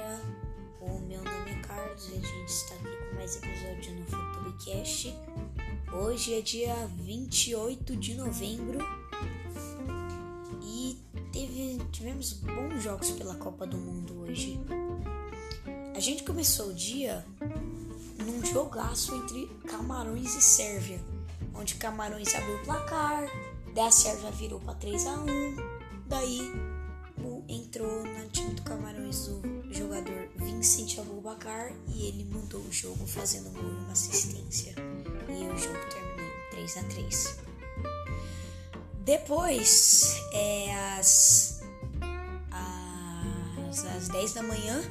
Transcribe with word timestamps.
galera, 0.00 0.20
o 0.80 0.98
meu 1.00 1.22
nome 1.22 1.50
é 1.50 1.60
Carlos 1.60 2.08
e 2.08 2.12
a 2.12 2.20
gente 2.20 2.48
está 2.48 2.74
aqui 2.74 2.84
com 2.84 3.16
mais 3.16 3.36
episódio 3.36 3.94
no 3.94 4.06
Futuricast. 4.06 5.14
Hoje 5.92 6.34
é 6.34 6.40
dia 6.40 6.74
28 7.04 7.96
de 7.96 8.14
novembro 8.14 8.78
e 10.62 10.98
teve, 11.32 11.78
tivemos 11.92 12.32
bons 12.32 12.82
jogos 12.82 13.10
pela 13.10 13.34
Copa 13.34 13.66
do 13.66 13.76
Mundo 13.76 14.22
hoje. 14.22 14.58
A 15.94 16.00
gente 16.00 16.22
começou 16.22 16.68
o 16.68 16.74
dia 16.74 17.24
num 18.24 18.44
jogaço 18.44 19.14
entre 19.14 19.46
Camarões 19.68 20.34
e 20.34 20.40
Sérvia, 20.40 21.00
onde 21.54 21.74
Camarões 21.74 22.34
abriu 22.34 22.56
o 22.56 22.64
placar, 22.64 23.28
daí 23.74 23.86
a 23.86 23.90
Sérvia 23.90 24.30
virou 24.30 24.60
para 24.60 24.74
3 24.74 25.06
a 25.06 25.14
1 25.20 25.80
daí 26.06 26.70
entrou 27.50 28.04
no 28.04 28.28
time 28.28 28.54
do 28.54 28.62
Camarões 28.62 29.28
o 29.28 29.49
Abubakar 31.40 31.72
e 31.88 32.06
ele 32.06 32.24
mudou 32.24 32.60
o 32.60 32.72
jogo 32.72 33.06
fazendo 33.06 33.48
um 33.48 33.52
gol 33.52 33.70
e 33.70 33.84
uma 33.84 33.92
assistência. 33.92 34.74
E 35.28 35.44
o 35.44 35.56
jogo 35.56 35.78
terminou 35.88 36.26
em 36.26 36.50
3 36.50 36.76
a 36.76 36.82
3 36.84 37.36
Depois, 39.04 40.16
é, 40.32 40.96
às, 40.98 41.62
às, 43.70 43.84
às 43.84 44.08
10 44.08 44.32
da 44.34 44.42
manhã, 44.42 44.82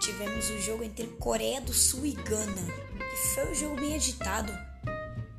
tivemos 0.00 0.50
o 0.50 0.60
jogo 0.60 0.84
entre 0.84 1.06
Coreia 1.18 1.60
do 1.60 1.72
Sul 1.72 2.04
e 2.04 2.12
Gana. 2.12 2.62
E 3.00 3.16
foi 3.34 3.50
um 3.50 3.54
jogo 3.54 3.76
bem 3.76 3.94
agitado. 3.94 4.52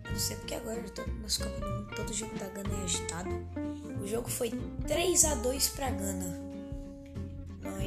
Eu 0.05 0.11
não 0.11 0.19
sei 0.19 0.35
porque 0.37 0.55
agora, 0.55 0.81
todo, 0.89 1.11
nas 1.21 1.37
Copa 1.37 1.59
do 1.59 1.69
Mundo, 1.69 1.95
todo 1.95 2.13
jogo 2.13 2.37
da 2.37 2.47
Gana 2.47 2.69
é 2.81 2.83
agitado. 2.83 3.29
O 4.01 4.07
jogo 4.07 4.29
foi 4.29 4.51
3 4.87 5.25
a 5.25 5.35
2 5.35 5.69
para 5.69 5.89
Gana 5.91 6.47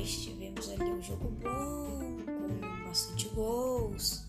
nós 0.01 0.17
tivemos 0.17 0.69
ali 0.71 0.85
um 0.85 1.03
jogo 1.03 1.29
bom, 1.43 2.10
gols. 3.31 4.23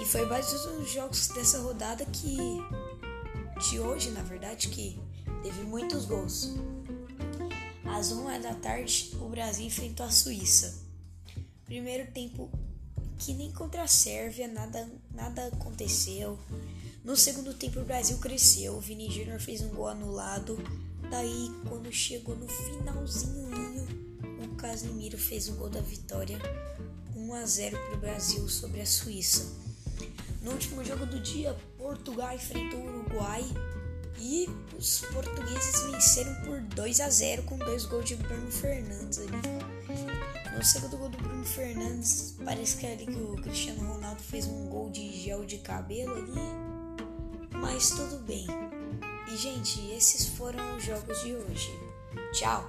E 0.00 0.04
foi 0.04 0.24
vários 0.26 0.52
os 0.52 0.90
jogos 0.90 1.28
dessa 1.28 1.58
rodada 1.60 2.04
que. 2.06 2.36
de 3.68 3.80
hoje, 3.80 4.10
na 4.10 4.22
verdade, 4.22 4.68
que 4.68 4.98
teve 5.42 5.62
muitos 5.62 6.04
gols. 6.04 6.54
Às 7.84 8.12
1 8.12 8.40
da 8.40 8.54
tarde, 8.54 9.12
o 9.20 9.28
Brasil 9.28 9.66
enfrentou 9.66 10.06
a 10.06 10.10
Suíça. 10.10 10.86
Primeiro 11.64 12.10
tempo 12.12 12.50
que 13.18 13.34
nem 13.34 13.50
contra 13.50 13.82
a 13.82 13.88
Sérvia, 13.88 14.46
nada, 14.46 14.88
nada 15.12 15.46
aconteceu. 15.48 16.38
No 17.04 17.16
segundo 17.16 17.54
tempo, 17.54 17.80
o 17.80 17.84
Brasil 17.84 18.18
cresceu. 18.18 18.76
O 18.76 18.80
Vini 18.80 19.10
Júnior 19.10 19.40
fez 19.40 19.60
um 19.62 19.68
gol 19.70 19.88
anulado. 19.88 20.58
Daí, 21.10 21.50
quando 21.68 21.90
chegou 21.92 22.36
no 22.36 22.46
finalzinho, 22.46 24.07
Casemiro 24.58 25.16
fez 25.16 25.48
o 25.48 25.54
gol 25.54 25.70
da 25.70 25.80
vitória 25.80 26.36
1 27.16 27.34
a 27.34 27.46
0 27.46 27.78
para 27.78 27.94
o 27.94 28.00
Brasil 28.00 28.48
sobre 28.48 28.80
a 28.80 28.86
Suíça. 28.86 29.46
No 30.42 30.50
último 30.52 30.84
jogo 30.84 31.06
do 31.06 31.20
dia, 31.20 31.56
Portugal 31.76 32.34
enfrentou 32.34 32.80
o 32.80 32.88
Uruguai 32.88 33.44
e 34.18 34.48
os 34.76 35.00
portugueses 35.12 35.82
venceram 35.82 36.34
por 36.44 36.60
2 36.60 37.00
a 37.00 37.08
0 37.08 37.44
com 37.44 37.56
dois 37.56 37.86
gols 37.86 38.04
de 38.04 38.16
Bruno 38.16 38.50
Fernandes 38.50 39.20
ali. 39.20 39.30
No 40.56 40.64
segundo 40.64 40.96
gol 40.96 41.08
do 41.08 41.18
Bruno 41.18 41.44
Fernandes, 41.44 42.34
parece 42.44 42.78
que 42.78 42.86
é 42.86 42.94
ali 42.94 43.06
que 43.06 43.20
o 43.20 43.36
Cristiano 43.36 43.92
Ronaldo 43.92 44.20
fez 44.20 44.44
um 44.46 44.66
gol 44.66 44.90
de 44.90 45.12
gel 45.22 45.44
de 45.44 45.58
cabelo 45.58 46.14
ali, 46.14 47.52
mas 47.52 47.90
tudo 47.90 48.18
bem. 48.24 48.46
E 49.32 49.36
gente, 49.36 49.80
esses 49.92 50.26
foram 50.26 50.76
os 50.76 50.82
jogos 50.82 51.22
de 51.22 51.32
hoje. 51.32 51.70
Tchau! 52.32 52.68